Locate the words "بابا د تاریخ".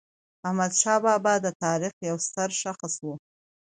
1.05-1.93